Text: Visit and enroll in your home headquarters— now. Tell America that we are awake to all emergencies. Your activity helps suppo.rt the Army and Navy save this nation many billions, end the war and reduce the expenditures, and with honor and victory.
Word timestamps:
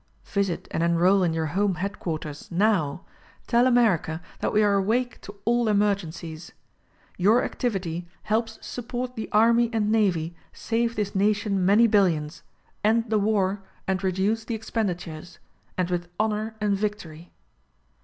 Visit 0.25 0.67
and 0.71 0.81
enroll 0.81 1.21
in 1.21 1.31
your 1.31 1.45
home 1.53 1.75
headquarters— 1.75 2.49
now. 2.69 3.05
Tell 3.45 3.67
America 3.67 4.19
that 4.39 4.51
we 4.51 4.63
are 4.63 4.73
awake 4.73 5.21
to 5.21 5.35
all 5.45 5.67
emergencies. 5.67 6.53
Your 7.17 7.43
activity 7.43 8.07
helps 8.23 8.57
suppo.rt 8.63 9.13
the 9.15 9.29
Army 9.31 9.69
and 9.71 9.91
Navy 9.91 10.35
save 10.53 10.95
this 10.95 11.13
nation 11.13 11.63
many 11.63 11.85
billions, 11.85 12.41
end 12.83 13.11
the 13.11 13.19
war 13.19 13.61
and 13.87 14.03
reduce 14.03 14.43
the 14.43 14.55
expenditures, 14.55 15.37
and 15.77 15.91
with 15.91 16.07
honor 16.19 16.55
and 16.59 16.75
victory. 16.75 17.29